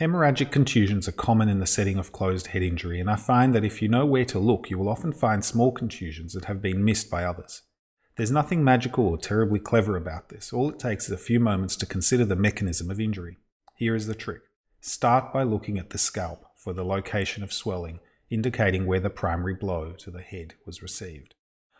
[0.00, 3.64] Hemorrhagic contusions are common in the setting of closed head injury, and I find that
[3.64, 6.84] if you know where to look, you will often find small contusions that have been
[6.84, 7.62] missed by others.
[8.16, 10.52] There's nothing magical or terribly clever about this.
[10.52, 13.38] All it takes is a few moments to consider the mechanism of injury.
[13.74, 14.42] Here is the trick.
[14.82, 19.54] Start by looking at the scalp for the location of swelling, indicating where the primary
[19.54, 21.34] blow to the head was received.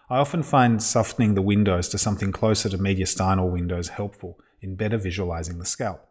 [0.08, 4.96] I often find softening the windows to something closer to mediastinal windows helpful in better
[4.96, 6.08] visualizing the scalp.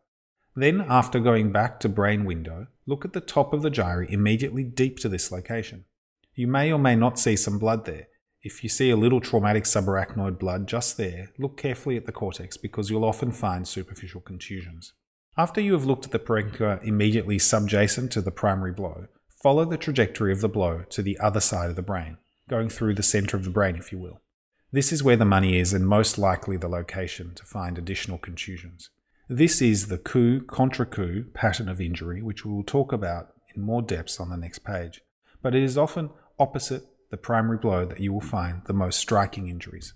[0.56, 4.64] Then, after going back to brain window, look at the top of the gyri immediately
[4.64, 5.84] deep to this location.
[6.34, 8.08] You may or may not see some blood there.
[8.42, 12.58] If you see a little traumatic subarachnoid blood just there, look carefully at the cortex
[12.58, 14.94] because you'll often find superficial contusions.
[15.38, 19.08] After you have looked at the parenchyma immediately subjacent to the primary blow,
[19.42, 22.18] follow the trajectory of the blow to the other side of the brain,
[22.48, 24.22] going through the center of the brain if you will.
[24.72, 28.90] This is where the money is and most likely the location to find additional contusions.
[29.28, 33.82] This is the coup contrecoup pattern of injury, which we will talk about in more
[33.82, 35.02] depth on the next page.
[35.42, 39.48] But it is often opposite the primary blow that you will find the most striking
[39.48, 39.96] injuries.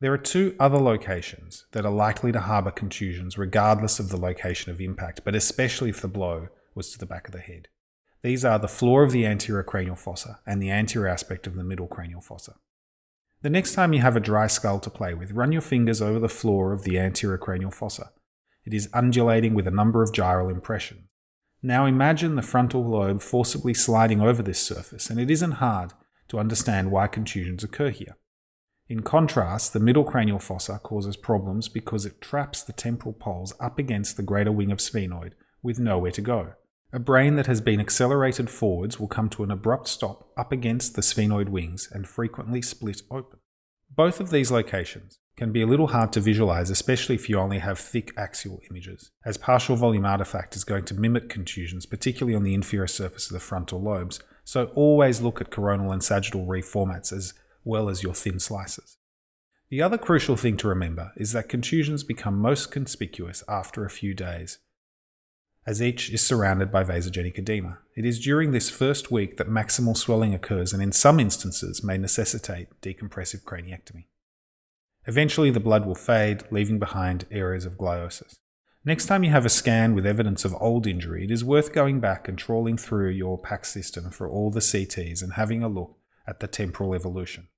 [0.00, 4.70] There are two other locations that are likely to harbour contusions regardless of the location
[4.70, 7.68] of impact, but especially if the blow was to the back of the head.
[8.22, 11.64] These are the floor of the anterior cranial fossa and the anterior aspect of the
[11.64, 12.56] middle cranial fossa.
[13.44, 16.18] The next time you have a dry skull to play with, run your fingers over
[16.18, 18.10] the floor of the anterior cranial fossa.
[18.64, 21.02] It is undulating with a number of gyral impressions.
[21.62, 25.92] Now imagine the frontal lobe forcibly sliding over this surface, and it isn't hard
[26.28, 28.16] to understand why contusions occur here.
[28.88, 33.78] In contrast, the middle cranial fossa causes problems because it traps the temporal poles up
[33.78, 36.54] against the greater wing of sphenoid with nowhere to go.
[36.94, 40.94] A brain that has been accelerated forwards will come to an abrupt stop up against
[40.94, 43.40] the sphenoid wings and frequently split open.
[43.90, 47.58] Both of these locations can be a little hard to visualize, especially if you only
[47.58, 52.44] have thick axial images, as partial volume artifact is going to mimic contusions, particularly on
[52.44, 57.12] the inferior surface of the frontal lobes, so always look at coronal and sagittal reformats
[57.12, 57.34] as
[57.64, 58.98] well as your thin slices.
[59.68, 64.14] The other crucial thing to remember is that contusions become most conspicuous after a few
[64.14, 64.58] days,
[65.66, 67.78] as each is surrounded by vasogenic edema.
[67.94, 71.96] It is during this first week that maximal swelling occurs and in some instances may
[71.96, 74.04] necessitate decompressive craniectomy.
[75.06, 78.38] Eventually the blood will fade, leaving behind areas of gliosis.
[78.84, 82.00] Next time you have a scan with evidence of old injury, it is worth going
[82.00, 85.96] back and trawling through your PACS system for all the CTs and having a look
[86.26, 87.48] at the temporal evolution.